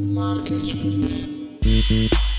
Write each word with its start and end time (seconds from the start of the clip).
Marketplace. 0.00 2.29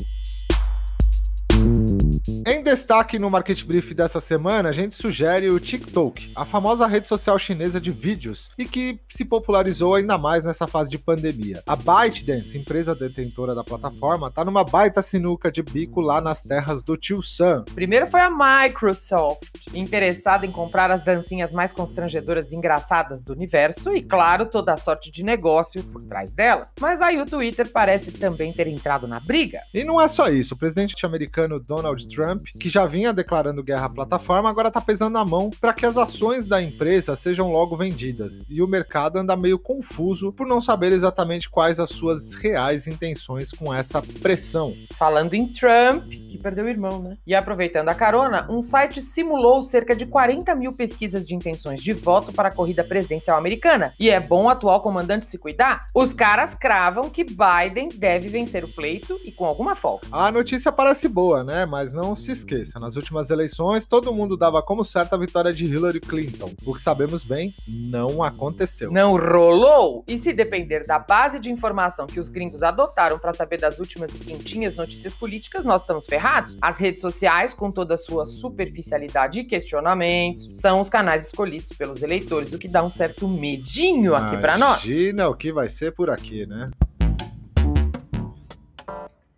Em 2.45 2.61
destaque 2.61 3.17
no 3.17 3.29
Market 3.29 3.63
Brief 3.63 3.93
dessa 3.93 4.19
semana, 4.19 4.67
a 4.67 4.71
gente 4.73 4.95
sugere 4.95 5.49
o 5.49 5.59
TikTok, 5.61 6.33
a 6.35 6.43
famosa 6.43 6.85
rede 6.85 7.07
social 7.07 7.39
chinesa 7.39 7.79
de 7.79 7.89
vídeos 7.89 8.49
e 8.57 8.65
que 8.65 8.99
se 9.07 9.23
popularizou 9.23 9.95
ainda 9.95 10.17
mais 10.17 10.43
nessa 10.43 10.67
fase 10.67 10.89
de 10.89 10.97
pandemia. 10.97 11.63
A 11.65 11.75
ByteDance, 11.77 12.57
empresa 12.57 12.93
detentora 12.93 13.55
da 13.55 13.63
plataforma, 13.63 14.29
tá 14.29 14.43
numa 14.43 14.65
baita 14.65 15.01
sinuca 15.01 15.49
de 15.49 15.63
bico 15.63 16.01
lá 16.01 16.19
nas 16.19 16.43
terras 16.43 16.83
do 16.83 16.97
tio 16.97 17.23
Sam. 17.23 17.63
Primeiro 17.73 18.07
foi 18.07 18.19
a 18.19 18.29
Microsoft, 18.29 19.67
interessada 19.73 20.45
em 20.45 20.51
comprar 20.51 20.91
as 20.91 21.01
dancinhas 21.01 21.53
mais 21.53 21.71
constrangedoras 21.71 22.51
e 22.51 22.55
engraçadas 22.55 23.21
do 23.21 23.31
universo 23.31 23.95
e, 23.95 24.01
claro, 24.01 24.45
toda 24.45 24.73
a 24.73 24.77
sorte 24.77 25.09
de 25.09 25.23
negócio 25.23 25.81
por 25.81 26.03
trás 26.03 26.33
delas. 26.33 26.73
Mas 26.81 27.01
aí 27.01 27.21
o 27.21 27.25
Twitter 27.25 27.71
parece 27.71 28.11
também 28.11 28.51
ter 28.51 28.67
entrado 28.67 29.07
na 29.07 29.21
briga. 29.21 29.61
E 29.73 29.85
não 29.85 30.01
é 30.01 30.09
só 30.09 30.27
isso, 30.27 30.55
o 30.55 30.57
presidente 30.57 31.05
americano 31.05 31.57
Donald 31.57 32.05
Trump, 32.07 32.16
que 32.59 32.69
já 32.69 32.85
vinha 32.85 33.13
declarando 33.13 33.63
guerra 33.63 33.85
à 33.85 33.89
plataforma, 33.89 34.49
agora 34.49 34.71
tá 34.71 34.81
pesando 34.81 35.17
a 35.17 35.25
mão 35.25 35.49
para 35.61 35.73
que 35.73 35.85
as 35.85 35.97
ações 35.97 36.47
da 36.47 36.61
empresa 36.61 37.15
sejam 37.15 37.51
logo 37.51 37.75
vendidas. 37.75 38.45
E 38.49 38.61
o 38.61 38.67
mercado 38.67 39.17
anda 39.17 39.35
meio 39.35 39.59
confuso 39.59 40.31
por 40.31 40.47
não 40.47 40.61
saber 40.61 40.91
exatamente 40.91 41.49
quais 41.49 41.79
as 41.79 41.89
suas 41.89 42.33
reais 42.33 42.87
intenções 42.87 43.51
com 43.51 43.73
essa 43.73 44.01
pressão. 44.01 44.73
Falando 44.93 45.33
em 45.33 45.47
Trump, 45.47 46.09
que 46.09 46.37
perdeu 46.37 46.65
o 46.65 46.69
irmão, 46.69 46.99
né? 46.99 47.17
E 47.25 47.35
aproveitando 47.35 47.89
a 47.89 47.95
carona, 47.95 48.47
um 48.49 48.61
site 48.61 49.01
simulou 49.01 49.61
cerca 49.61 49.95
de 49.95 50.05
40 50.05 50.53
mil 50.55 50.73
pesquisas 50.73 51.25
de 51.25 51.35
intenções 51.35 51.81
de 51.81 51.93
voto 51.93 52.31
para 52.31 52.49
a 52.49 52.53
corrida 52.53 52.83
presidencial 52.83 53.37
americana. 53.37 53.93
E 53.99 54.09
é 54.09 54.19
bom 54.19 54.45
o 54.45 54.49
atual 54.49 54.81
comandante 54.81 55.25
se 55.25 55.37
cuidar? 55.37 55.87
Os 55.93 56.13
caras 56.13 56.55
cravam 56.55 57.09
que 57.09 57.23
Biden 57.23 57.89
deve 57.89 58.29
vencer 58.29 58.63
o 58.63 58.67
pleito 58.67 59.19
e 59.25 59.31
com 59.31 59.45
alguma 59.45 59.75
folga. 59.75 60.07
A 60.11 60.31
notícia 60.31 60.71
parece 60.71 61.07
boa, 61.07 61.43
né? 61.43 61.65
Mas 61.65 61.93
não 61.93 62.06
se 62.15 62.31
esqueça, 62.31 62.79
nas 62.79 62.95
últimas 62.95 63.29
eleições 63.29 63.85
todo 63.85 64.13
mundo 64.13 64.37
dava 64.37 64.61
como 64.61 64.83
certa 64.83 65.15
a 65.15 65.19
vitória 65.19 65.53
de 65.53 65.65
Hillary 65.65 65.99
Clinton. 65.99 66.51
O 66.65 66.73
que 66.73 66.81
sabemos 66.81 67.23
bem, 67.23 67.53
não 67.67 68.23
aconteceu. 68.23 68.91
Não 68.91 69.11
rolou? 69.17 70.03
E 70.07 70.17
se 70.17 70.33
depender 70.33 70.85
da 70.85 70.99
base 70.99 71.39
de 71.39 71.51
informação 71.51 72.07
que 72.07 72.19
os 72.19 72.29
gringos 72.29 72.63
adotaram 72.63 73.17
para 73.17 73.33
saber 73.33 73.59
das 73.59 73.79
últimas 73.79 74.13
e 74.15 74.19
quentinhas 74.19 74.75
notícias 74.75 75.13
políticas, 75.13 75.65
nós 75.65 75.81
estamos 75.81 76.05
ferrados. 76.05 76.55
As 76.61 76.79
redes 76.79 77.01
sociais, 77.01 77.53
com 77.53 77.71
toda 77.71 77.95
a 77.95 77.97
sua 77.97 78.25
superficialidade 78.25 79.39
e 79.39 79.43
questionamentos, 79.43 80.59
são 80.59 80.79
os 80.79 80.89
canais 80.89 81.25
escolhidos 81.25 81.73
pelos 81.73 82.01
eleitores, 82.01 82.53
o 82.53 82.57
que 82.57 82.67
dá 82.67 82.83
um 82.83 82.89
certo 82.89 83.27
medinho 83.27 84.15
aqui 84.15 84.37
para 84.37 84.57
nós. 84.57 84.83
Imagina 84.83 85.29
o 85.29 85.35
que 85.35 85.51
vai 85.51 85.67
ser 85.67 85.91
por 85.91 86.09
aqui, 86.09 86.45
né? 86.45 86.69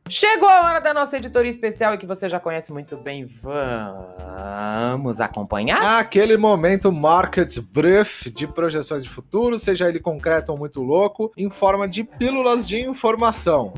Chegou 0.09 0.50
a 0.50 0.66
hora 0.66 0.80
da 0.81 0.92
nossa 0.92 1.18
editoria 1.18 1.52
especial 1.52 1.94
e 1.94 1.97
que 1.97 2.06
você 2.06 2.28
já 2.28 2.40
conhece 2.40 2.74
muito 2.74 2.97
bem. 2.97 3.25
Vamos 3.25 5.22
acompanhar? 5.22 6.00
Aquele 6.00 6.36
momento 6.36 6.92
Market 6.92 7.59
Brief 7.59 8.31
de 8.31 8.48
projeções 8.48 9.03
de 9.03 9.09
futuro, 9.09 9.59
seja 9.59 9.88
ele 9.88 10.00
concreto 10.00 10.52
ou 10.52 10.58
muito 10.58 10.81
louco, 10.81 11.31
em 11.38 11.50
forma 11.50 11.88
de 11.88 12.03
pílulas 12.03 12.68
de 12.68 12.81
informação. 12.81 13.72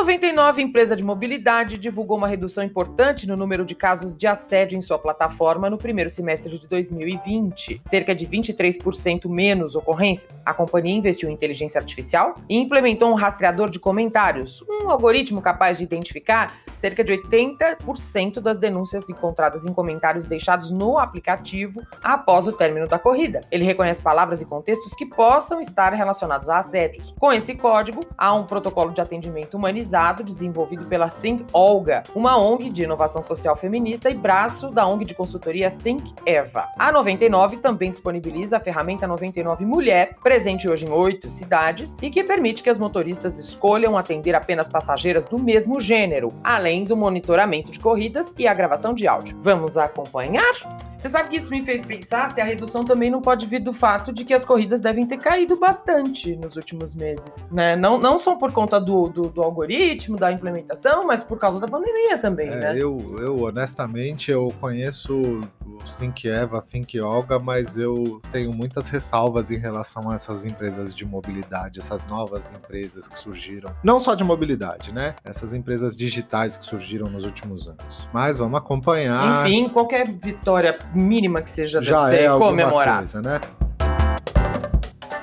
A 0.00 0.02
99 0.02 0.62
empresa 0.62 0.96
de 0.96 1.04
mobilidade 1.04 1.76
divulgou 1.76 2.16
uma 2.16 2.26
redução 2.26 2.64
importante 2.64 3.28
no 3.28 3.36
número 3.36 3.66
de 3.66 3.74
casos 3.74 4.16
de 4.16 4.26
assédio 4.26 4.78
em 4.78 4.80
sua 4.80 4.98
plataforma 4.98 5.68
no 5.68 5.76
primeiro 5.76 6.08
semestre 6.08 6.58
de 6.58 6.66
2020, 6.66 7.82
cerca 7.84 8.14
de 8.14 8.26
23% 8.26 9.28
menos 9.28 9.76
ocorrências. 9.76 10.40
A 10.42 10.54
companhia 10.54 10.94
investiu 10.94 11.28
em 11.28 11.34
inteligência 11.34 11.78
artificial 11.78 12.32
e 12.48 12.56
implementou 12.56 13.10
um 13.10 13.14
rastreador 13.14 13.68
de 13.68 13.78
comentários, 13.78 14.64
um 14.70 14.88
algoritmo 14.88 15.42
capaz 15.42 15.76
de 15.76 15.84
identificar 15.84 16.56
cerca 16.74 17.04
de 17.04 17.12
80% 17.12 18.40
das 18.40 18.58
denúncias 18.58 19.10
encontradas 19.10 19.66
em 19.66 19.74
comentários 19.74 20.24
deixados 20.24 20.70
no 20.70 20.96
aplicativo 20.96 21.82
após 22.02 22.48
o 22.48 22.52
término 22.54 22.88
da 22.88 22.98
corrida. 22.98 23.40
Ele 23.50 23.64
reconhece 23.64 24.00
palavras 24.00 24.40
e 24.40 24.46
contextos 24.46 24.94
que 24.94 25.04
possam 25.04 25.60
estar 25.60 25.92
relacionados 25.92 26.48
a 26.48 26.58
assédios. 26.58 27.14
Com 27.18 27.30
esse 27.30 27.54
código, 27.54 28.00
há 28.16 28.32
um 28.32 28.46
protocolo 28.46 28.94
de 28.94 29.02
atendimento 29.02 29.58
humanizado 29.58 29.89
desenvolvido 30.22 30.86
pela 30.86 31.08
Think 31.08 31.46
Olga, 31.52 32.02
uma 32.14 32.38
ONG 32.38 32.70
de 32.70 32.84
inovação 32.84 33.22
social 33.22 33.56
feminista 33.56 34.08
e 34.08 34.14
braço 34.14 34.70
da 34.70 34.86
ONG 34.86 35.04
de 35.04 35.14
consultoria 35.14 35.70
Think 35.70 36.14
Eva. 36.24 36.68
A 36.78 36.92
99 36.92 37.56
também 37.56 37.90
disponibiliza 37.90 38.56
a 38.56 38.60
ferramenta 38.60 39.06
99 39.06 39.64
Mulher, 39.64 40.16
presente 40.22 40.68
hoje 40.68 40.86
em 40.86 40.90
oito 40.90 41.28
cidades, 41.28 41.96
e 42.00 42.10
que 42.10 42.22
permite 42.22 42.62
que 42.62 42.70
as 42.70 42.78
motoristas 42.78 43.38
escolham 43.38 43.96
atender 43.96 44.34
apenas 44.34 44.68
passageiras 44.68 45.24
do 45.24 45.38
mesmo 45.38 45.80
gênero, 45.80 46.28
além 46.44 46.84
do 46.84 46.96
monitoramento 46.96 47.70
de 47.70 47.78
corridas 47.78 48.34
e 48.38 48.46
a 48.46 48.54
gravação 48.54 48.94
de 48.94 49.06
áudio. 49.06 49.36
Vamos 49.40 49.76
acompanhar? 49.76 50.54
Você 51.00 51.08
sabe 51.08 51.30
que 51.30 51.36
isso 51.36 51.48
me 51.48 51.62
fez 51.62 51.82
pensar 51.82 52.30
se 52.30 52.42
a 52.42 52.44
redução 52.44 52.84
também 52.84 53.10
não 53.10 53.22
pode 53.22 53.46
vir 53.46 53.60
do 53.60 53.72
fato 53.72 54.12
de 54.12 54.22
que 54.22 54.34
as 54.34 54.44
corridas 54.44 54.82
devem 54.82 55.06
ter 55.06 55.16
caído 55.16 55.56
bastante 55.56 56.36
nos 56.36 56.56
últimos 56.56 56.94
meses, 56.94 57.42
né? 57.50 57.74
Não, 57.74 57.98
não 57.98 58.18
só 58.18 58.34
por 58.34 58.52
conta 58.52 58.78
do, 58.78 59.08
do, 59.08 59.22
do 59.22 59.42
algoritmo, 59.42 59.79
da 60.18 60.30
implementação, 60.32 61.06
mas 61.06 61.20
por 61.20 61.38
causa 61.38 61.58
da 61.58 61.66
pandemia 61.66 62.18
também, 62.18 62.48
É, 62.48 62.56
né? 62.56 62.74
eu, 62.76 62.96
eu, 63.20 63.42
honestamente, 63.42 64.30
eu 64.30 64.52
conheço 64.60 65.20
o 65.20 65.78
Think 65.98 66.28
Eva, 66.28 66.60
Think 66.62 67.00
Olga, 67.00 67.38
mas 67.38 67.78
eu 67.78 68.20
tenho 68.30 68.52
muitas 68.52 68.88
ressalvas 68.88 69.50
em 69.50 69.56
relação 69.58 70.10
a 70.10 70.14
essas 70.14 70.44
empresas 70.44 70.94
de 70.94 71.04
mobilidade, 71.04 71.80
essas 71.80 72.04
novas 72.06 72.52
empresas 72.52 73.08
que 73.08 73.18
surgiram. 73.18 73.74
Não 73.82 74.00
só 74.00 74.14
de 74.14 74.22
mobilidade, 74.22 74.92
né? 74.92 75.14
Essas 75.24 75.54
empresas 75.54 75.96
digitais 75.96 76.56
que 76.56 76.64
surgiram 76.64 77.08
nos 77.08 77.24
últimos 77.24 77.66
anos. 77.66 78.06
Mas 78.12 78.38
vamos 78.38 78.58
acompanhar. 78.58 79.46
Enfim, 79.46 79.68
qualquer 79.68 80.06
vitória 80.06 80.78
mínima 80.94 81.40
que 81.42 81.50
seja 81.50 81.80
já 81.82 82.04
deve 82.04 82.16
ser 82.18 82.24
é 82.24 82.38
comemorada. 82.38 82.98
coisa, 82.98 83.22
né? 83.22 83.40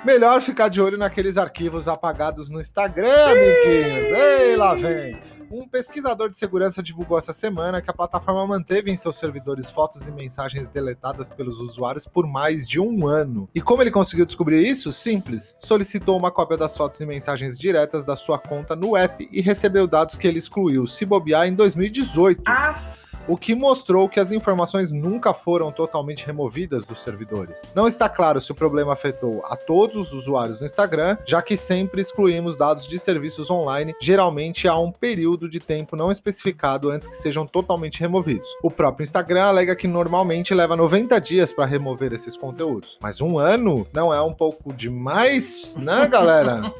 Melhor 0.08 0.42
ficar 0.42 0.70
de 0.70 0.82
olho 0.82 0.98
naqueles 0.98 1.38
arquivos 1.38 1.86
apagados 1.86 2.50
no 2.50 2.62
Instagram, 2.62 3.26
amiguinhos. 3.26 4.08
Ei, 4.10 4.56
lá 4.56 4.74
vem. 4.74 5.20
Um 5.52 5.68
pesquisador 5.68 6.30
de 6.30 6.38
segurança 6.38 6.82
divulgou 6.82 7.18
essa 7.18 7.34
semana 7.34 7.82
que 7.82 7.90
a 7.90 7.94
plataforma 7.94 8.48
manteve 8.48 8.90
em 8.90 8.96
seus 8.96 9.18
servidores 9.18 9.70
fotos 9.70 10.08
e 10.08 10.12
mensagens 10.14 10.70
deletadas 10.70 11.30
pelos 11.30 11.60
usuários 11.60 12.08
por 12.08 12.26
mais 12.26 12.66
de 12.66 12.80
um 12.80 13.06
ano. 13.06 13.50
E 13.54 13.60
como 13.60 13.82
ele 13.82 13.92
conseguiu 13.92 14.26
descobrir 14.26 14.66
isso? 14.66 14.94
Simples. 14.94 15.58
Solicitou 15.60 16.16
uma 16.16 16.32
cópia 16.32 16.56
das 16.56 16.78
fotos 16.78 17.02
e 17.02 17.06
mensagens 17.06 17.58
diretas 17.58 18.06
da 18.06 18.16
sua 18.16 18.40
conta 18.40 18.78
no 18.78 18.96
app 18.96 19.28
e 19.30 19.42
recebeu 19.42 19.86
dados 19.88 20.16
que 20.16 20.26
ele 20.26 20.40
excluiu, 20.40 20.88
se 20.88 21.06
bobear, 21.06 21.50
em 21.50 21.54
2018. 21.54 22.44
Ah, 22.46 22.82
o 23.28 23.36
que 23.36 23.54
mostrou 23.54 24.08
que 24.08 24.20
as 24.20 24.32
informações 24.32 24.90
nunca 24.90 25.34
foram 25.34 25.72
totalmente 25.72 26.26
removidas 26.26 26.86
dos 26.86 27.04
servidores. 27.04 27.64
Não 27.76 27.88
está 27.88 28.08
claro 28.08 28.40
se 28.40 28.52
o 28.52 28.56
problema 28.56 28.94
afetou 28.94 29.44
a 29.46 29.56
todos 29.56 29.96
os 29.96 30.14
usuários 30.14 30.60
do 30.60 30.66
Instagram, 30.66 31.18
já 31.26 31.42
que 31.42 31.58
sempre 31.58 32.02
excluímos 32.02 32.56
dados 32.56 32.88
de 32.88 32.98
serviços 32.98 33.50
online, 33.50 33.94
geralmente 34.00 34.68
há 34.68 34.78
um 34.78 34.92
período 34.92 35.50
de 35.50 35.60
tempo 35.60 35.96
não 35.96 36.12
especificado 36.12 36.90
antes 36.90 37.08
que 37.08 37.16
sejam 37.16 37.46
totalmente 37.46 38.00
removidos. 38.00 38.48
O 38.64 38.72
próprio 38.72 39.04
Instagram 39.04 39.46
alega 39.46 39.76
que 39.76 39.88
normalmente 39.88 40.54
leva 40.54 40.76
90 40.76 41.20
dias 41.20 41.52
para 41.52 41.66
remover 41.66 42.14
esses 42.14 42.38
conteúdos, 42.38 42.98
mas 43.02 43.20
um 43.20 43.38
ano 43.38 43.86
não 43.94 44.14
é 44.14 44.22
um 44.22 44.34
pouco 44.34 44.74
demais, 44.74 45.76
né, 45.76 46.08
galera? 46.10 46.74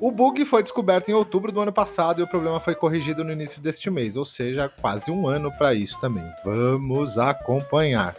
o 0.00 0.10
bug 0.10 0.44
foi 0.44 0.62
descoberto 0.62 1.08
em 1.08 1.14
outubro 1.14 1.50
do 1.50 1.60
ano 1.60 1.72
passado 1.72 2.20
e 2.20 2.24
o 2.24 2.28
problema 2.28 2.60
foi 2.60 2.74
corrigido 2.74 3.24
no 3.24 3.32
início 3.32 3.60
deste 3.60 3.90
mês, 3.90 4.16
ou 4.16 4.24
seja, 4.24 4.68
quase 4.68 5.10
um 5.10 5.26
ano 5.26 5.50
para 5.56 5.72
isso 5.72 5.93
também. 5.98 6.24
Vamos 6.44 7.18
acompanhar. 7.18 8.14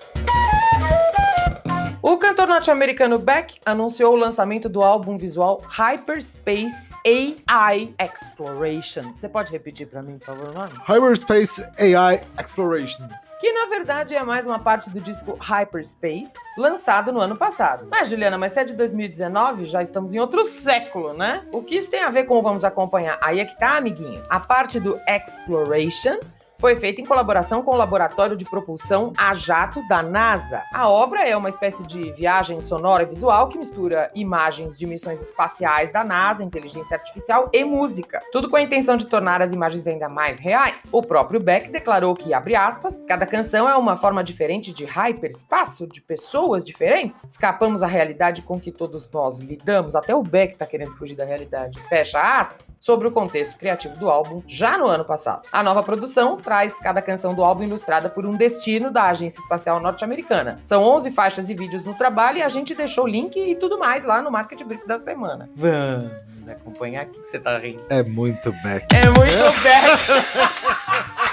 O 2.02 2.18
cantor 2.18 2.48
norte-americano 2.48 3.18
Beck 3.18 3.60
anunciou 3.66 4.14
o 4.14 4.16
lançamento 4.16 4.70
do 4.70 4.84
álbum 4.84 5.18
visual 5.18 5.62
Hyperspace 5.68 6.94
AI 7.04 7.96
Exploration. 8.00 9.12
Você 9.16 9.28
pode 9.28 9.52
repetir 9.52 9.88
para 9.88 10.04
mim, 10.04 10.20
por 10.20 10.28
favor, 10.28 10.50
o 10.50 10.54
nome? 10.54 10.72
Hyperspace 10.86 11.68
AI 11.80 12.22
Exploration 12.40 13.08
que 13.46 13.52
na 13.52 13.68
verdade 13.68 14.16
é 14.16 14.24
mais 14.24 14.48
uma 14.48 14.58
parte 14.58 14.90
do 14.90 15.00
disco 15.00 15.38
Hyperspace, 15.40 16.34
lançado 16.58 17.12
no 17.12 17.20
ano 17.20 17.36
passado. 17.36 17.88
Mas, 17.92 18.10
Juliana, 18.10 18.40
mas 18.40 18.54
se 18.54 18.62
é 18.62 18.64
de 18.64 18.74
2019, 18.74 19.66
já 19.66 19.84
estamos 19.84 20.16
em 20.16 20.20
outro 20.20 20.44
século, 20.46 21.14
né? 21.14 21.46
O 21.52 21.62
que 21.62 21.76
isso 21.76 21.92
tem 21.92 22.02
a 22.02 22.10
ver 22.10 22.24
com 22.24 22.40
o 22.40 22.42
vamos 22.42 22.64
acompanhar? 22.64 23.20
Aí 23.22 23.40
é 23.40 23.46
que 23.46 23.56
tá, 23.56 23.78
amiguinho. 23.78 24.24
A 24.30 24.40
parte 24.40 24.80
do 24.80 25.00
Exploration 25.08 26.18
foi 26.58 26.76
feita 26.76 27.02
em 27.02 27.06
colaboração 27.06 27.62
com 27.62 27.72
o 27.72 27.78
Laboratório 27.78 28.36
de 28.36 28.46
Propulsão 28.46 29.12
a 29.18 29.34
Jato 29.34 29.86
da 29.88 30.02
NASA. 30.02 30.64
A 30.74 30.90
obra 30.90 31.28
é 31.28 31.36
uma 31.36 31.50
espécie 31.50 31.84
de 31.84 32.12
viagem 32.14 32.60
sonora 32.60 33.04
e 33.04 33.06
visual 33.06 33.48
que 33.48 33.58
mistura 33.58 34.08
imagens 34.16 34.78
de 34.78 34.86
missões 34.86 35.22
espaciais 35.22 35.92
da 35.92 36.04
NASA, 36.04 36.44
inteligência 36.44 36.96
artificial 36.96 37.50
e 37.52 37.64
música. 37.64 38.20
Tudo 38.32 38.50
com 38.50 38.56
a 38.56 38.62
intenção 38.62 38.98
de 38.98 39.06
tornar 39.06 39.42
as 39.42 39.52
imagens 39.52 39.86
ainda 39.86 40.08
mais 40.08 40.40
reais. 40.40 40.88
O 40.92 41.02
próprio 41.02 41.42
Beck 41.42 41.70
declarou 41.70 42.14
que, 42.14 42.34
abre 42.34 42.56
aspas, 42.56 43.04
cada 43.08 43.26
canção 43.26 43.70
é 43.70 43.76
uma 43.76 43.98
forma 43.98 44.24
diferente 44.24 44.72
de 44.72 44.86
hyperespaço, 44.86 45.88
de 45.88 46.02
pessoas 46.02 46.64
diferentes. 46.64 47.22
Escapamos 47.28 47.84
à 47.84 47.88
realidade 47.88 48.42
com 48.42 48.60
que 48.60 48.72
todos 48.72 49.10
nós 49.12 49.40
lidamos. 49.40 49.96
Até 49.96 50.16
o 50.16 50.24
Beck 50.24 50.56
tá 50.56 50.66
querendo 50.66 50.96
fugir 50.96 51.16
da 51.16 51.26
realidade. 51.26 51.80
Fecha 51.90 52.22
aspas. 52.40 52.78
Sobre 52.80 53.08
o 53.08 53.12
contexto 53.12 53.58
criativo 53.58 53.96
do 53.98 54.10
álbum, 54.10 54.42
já 54.48 54.78
no 54.78 54.88
ano 54.88 55.04
passado. 55.04 55.48
A 55.52 55.62
nova 55.62 55.84
produção 55.84 56.38
traz 56.46 56.80
cada 56.80 57.02
canção 57.02 57.34
do 57.34 57.44
álbum 57.44 57.64
ilustrada 57.64 58.08
por 58.08 58.26
um 58.26 58.38
destino 58.38 58.92
da 58.92 59.06
Agência 59.06 59.40
Espacial 59.40 59.80
Norte-Americana. 59.80 60.60
São 60.64 60.84
11 60.84 61.12
faixas 61.12 61.50
e 61.50 61.56
vídeos 61.56 61.84
no 61.84 61.96
trabalho 61.96 62.38
e 62.38 62.44
a 62.44 62.48
gente 62.48 62.76
deixou 62.76 63.06
o 63.06 63.08
link 63.08 63.36
e 63.36 63.56
tudo 63.56 63.80
mais 63.80 64.06
lá 64.06 64.22
no 64.22 64.32
Market 64.32 64.62
Brief 64.64 64.88
da 64.88 65.00
semana. 65.00 65.50
Vamos 65.56 66.12
acompanhar 66.48 67.02
aqui 67.02 67.20
que 67.20 67.28
você 67.28 67.40
tá 67.40 67.58
rindo. 67.58 67.84
É 67.90 68.04
muito 68.04 68.52
back. 68.62 68.86
É 68.96 69.06
muito 69.08 69.64
back. 69.64 71.16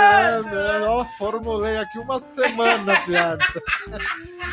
Esperando! 0.00 0.56
Eu 0.56 1.04
formulei 1.18 1.76
aqui 1.76 1.98
uma 1.98 2.18
semana, 2.18 3.00
piada. 3.02 3.44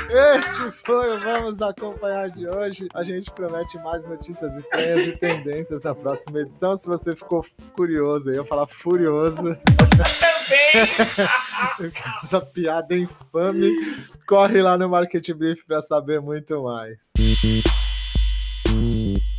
Este 0.10 0.72
foi 0.72 1.16
o 1.16 1.20
Vamos 1.20 1.62
Acompanhar 1.62 2.30
de 2.30 2.48
hoje. 2.48 2.88
A 2.94 3.04
gente 3.04 3.32
promete 3.32 3.78
mais 3.78 4.06
notícias 4.06 4.56
estranhas 4.58 5.08
e 5.08 5.18
tendências 5.18 5.84
na 5.84 5.96
próxima 5.96 6.42
edição. 6.42 6.76
Se 6.76 6.88
você 6.88 7.16
ficou 7.16 7.46
curioso, 7.74 8.30
eu 8.30 8.36
ia 8.36 8.46
falar 8.46 8.68
furioso. 8.68 9.56
Também! 9.66 11.18
Essa 12.24 12.42
piada 12.42 12.96
infame. 12.96 13.72
Corre 14.28 14.62
lá 14.62 14.78
no 14.78 14.90
Market 14.90 15.32
Brief 15.32 15.66
para 15.66 15.82
saber 15.82 16.20
muito 16.20 16.62
mais. 16.64 16.98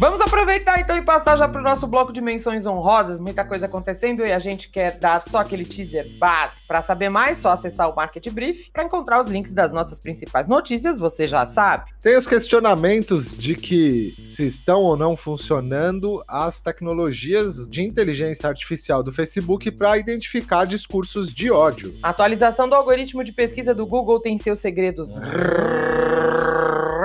Vamos 0.00 0.20
aproveitar 0.20 0.78
então 0.78 0.96
e 0.96 1.02
passar 1.02 1.36
já 1.36 1.48
para 1.48 1.60
o 1.60 1.64
nosso 1.64 1.84
bloco 1.84 2.12
de 2.12 2.20
menções 2.20 2.64
honrosas. 2.66 3.18
Muita 3.18 3.44
coisa 3.44 3.66
acontecendo 3.66 4.24
e 4.24 4.32
a 4.32 4.38
gente 4.38 4.68
quer 4.68 4.96
dar 4.96 5.20
só 5.20 5.38
aquele 5.38 5.64
teaser 5.64 6.06
base. 6.18 6.60
Para 6.68 6.80
saber 6.80 7.08
mais, 7.08 7.38
só 7.38 7.50
acessar 7.50 7.90
o 7.90 7.96
Market 7.96 8.28
Brief 8.30 8.70
para 8.72 8.84
encontrar 8.84 9.20
os 9.20 9.26
links 9.26 9.52
das 9.52 9.72
nossas 9.72 9.98
principais 9.98 10.46
notícias, 10.46 11.00
você 11.00 11.26
já 11.26 11.44
sabe. 11.44 11.90
Tem 12.00 12.16
os 12.16 12.28
questionamentos 12.28 13.36
de 13.36 13.56
que 13.56 14.14
se 14.16 14.46
estão 14.46 14.82
ou 14.82 14.96
não 14.96 15.16
funcionando 15.16 16.22
as 16.28 16.60
tecnologias 16.60 17.68
de 17.68 17.82
inteligência 17.82 18.48
artificial 18.48 19.02
do 19.02 19.10
Facebook 19.10 19.68
para 19.72 19.98
identificar 19.98 20.64
discursos 20.64 21.34
de 21.34 21.50
ódio. 21.50 21.92
A 22.04 22.10
atualização 22.10 22.68
do 22.68 22.76
algoritmo 22.76 23.24
de 23.24 23.32
pesquisa 23.32 23.74
do 23.74 23.84
Google 23.84 24.20
tem 24.20 24.38
seus 24.38 24.60
segredos 24.60 25.18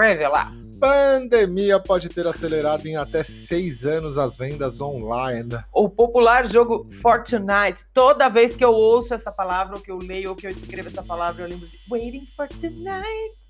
revelados. 0.04 0.78
Pandemia 0.80 1.80
pode 1.80 2.10
ter 2.10 2.28
acelerado 2.28 2.86
em 2.86 2.96
até 2.96 3.24
seis 3.24 3.86
anos 3.86 4.18
as 4.18 4.38
vendas 4.38 4.82
online. 4.82 5.50
O 5.72 5.90
popular 5.90 6.46
jogo 6.48 6.88
Fortnite. 7.02 7.86
Toda 7.94 8.30
vez 8.30 8.56
que 8.56 8.64
eu 8.64 8.72
ouço 8.72 9.14
essa 9.14 9.32
palavra, 9.32 9.76
ou 9.76 9.82
que 9.82 9.92
eu 9.92 9.98
leio, 9.98 10.32
ou 10.32 10.36
que 10.36 10.46
eu 10.46 10.52
escrevo 10.52 10.88
essa 10.88 11.04
palavra, 11.04 11.44
eu 11.44 11.50
lembro 11.50 11.68
de 11.68 11.80
Waiting 11.90 12.26
for 12.36 12.48
Tonight. 12.48 13.43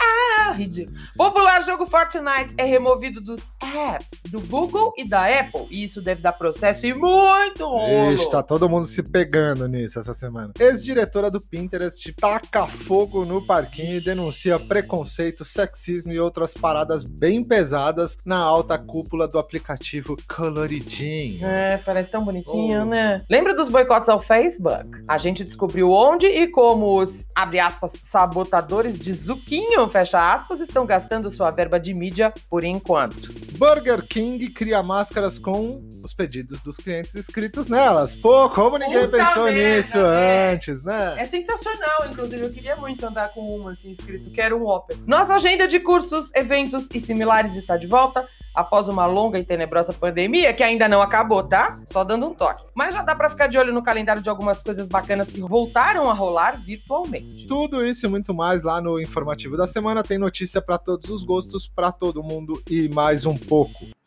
Ah, 0.00 0.52
ridículo. 0.52 0.98
Popular 1.16 1.64
jogo 1.64 1.86
Fortnite 1.86 2.54
é 2.56 2.64
removido 2.64 3.20
dos 3.20 3.40
apps 3.60 4.22
do 4.30 4.40
Google 4.40 4.92
e 4.96 5.08
da 5.08 5.26
Apple. 5.26 5.66
E 5.70 5.84
isso 5.84 6.00
deve 6.00 6.22
dar 6.22 6.32
processo 6.32 6.86
e 6.86 6.94
muito 6.94 7.66
rolo. 7.66 8.12
Ixi, 8.12 8.30
tá 8.30 8.42
todo 8.42 8.68
mundo 8.68 8.86
se 8.86 9.02
pegando 9.02 9.66
nisso 9.66 9.98
essa 9.98 10.14
semana. 10.14 10.52
Ex-diretora 10.58 11.30
do 11.30 11.40
Pinterest 11.40 12.12
taca 12.12 12.66
fogo 12.66 13.24
no 13.24 13.44
parquinho 13.44 13.96
e 13.96 14.00
denuncia 14.00 14.58
preconceito, 14.58 15.44
sexismo 15.44 16.12
e 16.12 16.20
outras 16.20 16.54
paradas 16.54 17.02
bem 17.02 17.44
pesadas 17.44 18.16
na 18.24 18.38
alta 18.38 18.78
cúpula 18.78 19.26
do 19.28 19.38
aplicativo 19.38 20.16
Coloridinho. 20.28 21.44
É, 21.44 21.78
parece 21.78 22.10
tão 22.10 22.24
bonitinho, 22.24 22.82
oh. 22.82 22.84
né? 22.84 23.18
Lembra 23.28 23.54
dos 23.54 23.68
boicotes 23.68 24.08
ao 24.08 24.20
Facebook? 24.20 24.88
A 25.06 25.18
gente 25.18 25.44
descobriu 25.44 25.90
onde 25.90 26.26
e 26.26 26.48
como 26.48 27.00
os, 27.00 27.28
abre 27.34 27.58
aspas, 27.58 27.92
sabotadores 28.02 28.98
de 28.98 29.12
Zuquinho, 29.50 29.88
fecha 29.88 30.32
aspas, 30.32 30.60
estão 30.60 30.86
gastando 30.86 31.28
sua 31.28 31.50
verba 31.50 31.80
de 31.80 31.92
mídia 31.92 32.32
por 32.48 32.62
enquanto. 32.62 33.32
Burger 33.58 34.00
King 34.06 34.48
cria 34.48 34.80
máscaras 34.80 35.40
com 35.40 35.82
os 36.04 36.14
pedidos 36.14 36.60
dos 36.60 36.76
clientes 36.76 37.16
escritos 37.16 37.66
nelas. 37.66 38.14
Pô, 38.14 38.48
como 38.48 38.78
ninguém 38.78 39.06
Puta 39.06 39.18
pensou 39.18 39.44
merda, 39.46 39.76
nisso 39.76 39.98
é. 39.98 40.52
antes, 40.52 40.84
né? 40.84 41.16
É 41.18 41.24
sensacional, 41.24 42.06
inclusive. 42.08 42.44
Eu 42.44 42.52
queria 42.52 42.76
muito 42.76 43.04
andar 43.04 43.30
com 43.30 43.40
uma 43.40 43.72
assim 43.72 43.90
escrito, 43.90 44.30
quero 44.30 44.56
um 44.56 44.62
Whopper. 44.62 44.96
Nossa 45.04 45.34
agenda 45.34 45.66
de 45.66 45.80
cursos, 45.80 46.30
eventos 46.36 46.88
e 46.94 47.00
similares 47.00 47.56
está 47.56 47.76
de 47.76 47.88
volta 47.88 48.24
após 48.54 48.88
uma 48.88 49.06
longa 49.06 49.38
e 49.38 49.44
tenebrosa 49.44 49.92
pandemia, 49.92 50.52
que 50.52 50.62
ainda 50.62 50.88
não 50.88 51.00
acabou, 51.00 51.42
tá? 51.42 51.80
Só 51.88 52.04
dando 52.04 52.26
um 52.26 52.34
toque. 52.34 52.64
Mas 52.74 52.94
já 52.94 53.02
dá 53.02 53.14
para 53.14 53.28
ficar 53.28 53.46
de 53.46 53.58
olho 53.58 53.72
no 53.72 53.82
calendário 53.82 54.22
de 54.22 54.28
algumas 54.28 54.62
coisas 54.62 54.88
bacanas 54.88 55.30
que 55.30 55.40
voltaram 55.40 56.10
a 56.10 56.14
rolar 56.14 56.58
virtualmente. 56.60 57.46
Tudo 57.46 57.84
isso 57.84 58.06
e 58.06 58.08
muito 58.08 58.34
mais 58.34 58.62
lá 58.62 58.80
no 58.80 59.00
informativo 59.00 59.56
da 59.56 59.66
semana 59.66 60.02
tem 60.02 60.18
notícia 60.18 60.60
para 60.60 60.78
todos 60.78 61.10
os 61.10 61.24
gostos, 61.24 61.68
para 61.68 61.92
todo 61.92 62.22
mundo 62.22 62.60
e 62.68 62.88
mais 62.88 63.26
um 63.26 63.36
pouco. 63.36 63.99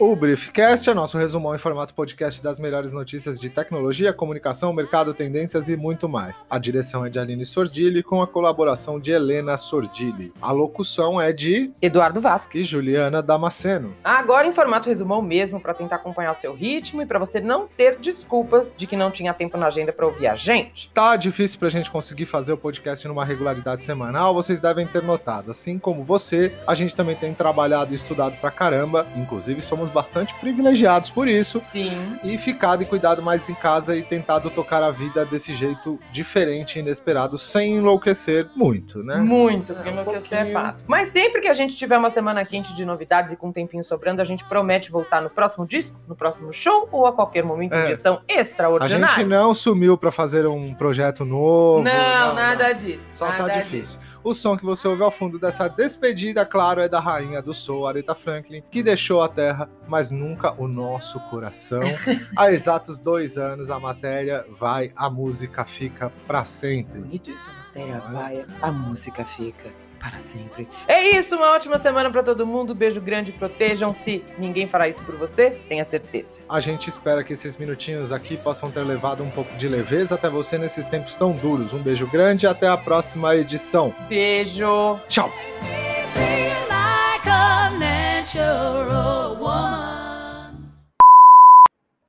O 0.00 0.16
Briefcast 0.16 0.88
é 0.88 0.94
nosso 0.94 1.18
resumão 1.18 1.54
em 1.54 1.58
formato 1.58 1.92
podcast 1.92 2.42
das 2.42 2.58
melhores 2.58 2.90
notícias 2.90 3.38
de 3.38 3.50
tecnologia, 3.50 4.14
comunicação, 4.14 4.72
mercado, 4.72 5.12
tendências 5.12 5.68
e 5.68 5.76
muito 5.76 6.08
mais. 6.08 6.46
A 6.48 6.58
direção 6.58 7.04
é 7.04 7.10
de 7.10 7.18
Aline 7.18 7.44
Sordilli 7.44 8.02
com 8.02 8.22
a 8.22 8.26
colaboração 8.26 8.98
de 8.98 9.10
Helena 9.10 9.58
Sordilli. 9.58 10.32
A 10.40 10.52
locução 10.52 11.20
é 11.20 11.34
de 11.34 11.70
Eduardo 11.82 12.18
Vasques 12.18 12.62
e 12.62 12.64
Juliana 12.64 13.22
Damasceno. 13.22 13.94
Agora 14.02 14.48
em 14.48 14.54
formato 14.54 14.88
resumão 14.88 15.20
mesmo, 15.20 15.60
para 15.60 15.74
tentar 15.74 15.96
acompanhar 15.96 16.32
o 16.32 16.34
seu 16.34 16.54
ritmo 16.54 17.02
e 17.02 17.06
para 17.06 17.18
você 17.18 17.38
não 17.38 17.68
ter 17.68 17.98
desculpas 17.98 18.74
de 18.74 18.86
que 18.86 18.96
não 18.96 19.10
tinha 19.10 19.34
tempo 19.34 19.58
na 19.58 19.66
agenda 19.66 19.92
para 19.92 20.06
ouvir 20.06 20.28
a 20.28 20.34
gente. 20.34 20.90
Tá 20.94 21.14
difícil 21.14 21.58
pra 21.58 21.68
gente 21.68 21.90
conseguir 21.90 22.24
fazer 22.24 22.54
o 22.54 22.56
podcast 22.56 23.06
numa 23.06 23.22
regularidade 23.22 23.82
semanal, 23.82 24.32
vocês 24.32 24.62
devem 24.62 24.86
ter 24.86 25.02
notado. 25.02 25.50
Assim 25.50 25.78
como 25.78 26.02
você, 26.02 26.54
a 26.66 26.74
gente 26.74 26.96
também 26.96 27.16
tem 27.16 27.34
trabalhado 27.34 27.92
e 27.92 27.96
estudado 27.96 28.38
pra 28.38 28.50
caramba, 28.50 29.06
inclusive 29.14 29.60
somos 29.60 29.89
bastante 29.90 30.34
privilegiados 30.36 31.10
por 31.10 31.28
isso. 31.28 31.60
Sim. 31.60 32.18
E 32.24 32.36
ficado 32.38 32.82
e 32.82 32.86
cuidado 32.86 33.22
mais 33.22 33.48
em 33.48 33.54
casa 33.54 33.96
e 33.96 34.02
tentado 34.02 34.50
tocar 34.50 34.82
a 34.82 34.90
vida 34.90 35.24
desse 35.26 35.54
jeito 35.54 35.98
diferente 36.12 36.76
e 36.76 36.80
inesperado, 36.80 37.38
sem 37.38 37.76
enlouquecer 37.76 38.48
muito, 38.56 39.02
né? 39.02 39.16
Muito, 39.16 39.74
porque 39.74 39.88
É, 39.88 39.92
um 39.92 39.94
enlouquecer 40.00 40.38
é 40.38 40.46
fato. 40.52 40.84
Mas 40.86 41.08
sempre 41.08 41.40
que 41.40 41.48
a 41.48 41.54
gente 41.54 41.76
tiver 41.76 41.98
uma 41.98 42.10
semana 42.10 42.44
quente 42.44 42.74
de 42.74 42.84
novidades 42.84 43.32
e 43.32 43.36
com 43.36 43.48
um 43.48 43.52
tempinho 43.52 43.84
sobrando, 43.84 44.22
a 44.22 44.24
gente 44.24 44.44
promete 44.44 44.90
voltar 44.90 45.20
no 45.20 45.30
próximo 45.30 45.66
disco, 45.66 45.98
no 46.08 46.14
próximo 46.14 46.52
show 46.52 46.88
ou 46.92 47.06
a 47.06 47.12
qualquer 47.12 47.44
momento 47.44 47.74
É. 47.74 47.82
de 47.84 47.90
edição 47.90 48.14
A 48.28 48.32
gente 48.32 48.40
extraordinária. 48.40 49.26
não 49.26 49.54
sumiu 49.54 49.96
pra 49.98 50.10
fazer 50.12 50.46
um 50.46 50.74
projeto 50.74 51.24
novo. 51.24 51.82
Não, 51.84 52.34
nada 52.34 52.72
disso. 52.72 53.10
Só 53.14 53.26
nada 53.28 53.44
tá 53.48 53.58
difícil. 53.58 53.98
disso. 54.00 54.09
O 54.22 54.34
som 54.34 54.54
que 54.56 54.64
você 54.64 54.86
ouve 54.86 55.02
ao 55.02 55.10
fundo 55.10 55.38
dessa 55.38 55.66
despedida, 55.66 56.44
claro, 56.44 56.80
é 56.82 56.88
da 56.88 57.00
rainha 57.00 57.40
do 57.40 57.54
soul, 57.54 57.86
Aretha 57.86 58.14
Franklin, 58.14 58.62
que 58.70 58.82
deixou 58.82 59.22
a 59.22 59.28
terra, 59.28 59.68
mas 59.88 60.10
nunca 60.10 60.52
o 60.60 60.68
nosso 60.68 61.18
coração. 61.30 61.82
Há 62.36 62.52
exatos 62.52 62.98
dois 62.98 63.38
anos, 63.38 63.70
a 63.70 63.80
matéria 63.80 64.44
vai, 64.50 64.92
a 64.94 65.08
música 65.08 65.64
fica 65.64 66.12
pra 66.26 66.44
sempre. 66.44 67.00
Bonito 67.00 67.30
isso, 67.30 67.48
a 67.48 67.52
matéria 67.52 67.98
vai, 68.12 68.46
a 68.60 68.70
música 68.70 69.24
fica 69.24 69.70
para 70.00 70.18
sempre. 70.18 70.66
É 70.88 71.10
isso, 71.10 71.36
uma 71.36 71.52
ótima 71.52 71.78
semana 71.78 72.10
pra 72.10 72.22
todo 72.22 72.46
mundo. 72.46 72.74
Beijo 72.74 73.00
grande, 73.00 73.32
protejam-se. 73.32 74.24
Ninguém 74.38 74.66
fará 74.66 74.88
isso 74.88 75.02
por 75.02 75.14
você, 75.14 75.50
tenha 75.68 75.84
certeza. 75.84 76.40
A 76.48 76.58
gente 76.58 76.88
espera 76.88 77.22
que 77.22 77.34
esses 77.34 77.56
minutinhos 77.58 78.10
aqui 78.10 78.36
possam 78.36 78.70
ter 78.70 78.80
levado 78.80 79.22
um 79.22 79.30
pouco 79.30 79.54
de 79.56 79.68
leveza 79.68 80.14
até 80.14 80.30
você 80.30 80.56
nesses 80.56 80.86
tempos 80.86 81.14
tão 81.14 81.32
duros. 81.32 81.74
Um 81.74 81.82
beijo 81.82 82.06
grande 82.06 82.46
e 82.46 82.48
até 82.48 82.66
a 82.66 82.76
próxima 82.76 83.36
edição. 83.36 83.94
Beijo. 84.08 84.98
Tchau! 85.06 85.30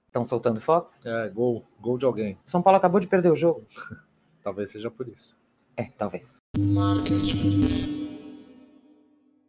Estão 0.08 0.26
soltando 0.26 0.60
Fox? 0.60 1.06
É, 1.06 1.30
gol, 1.30 1.66
gol 1.80 1.98
de 1.98 2.06
alguém. 2.06 2.38
São 2.44 2.62
Paulo 2.62 2.78
acabou 2.78 3.00
de 3.00 3.08
perder 3.08 3.32
o 3.32 3.36
jogo? 3.36 3.66
Talvez 4.44 4.70
seja 4.72 4.92
por 4.92 5.08
isso. 5.08 5.38
É, 5.78 5.86
talvez. 5.98 6.34
Marketing. 6.58 8.11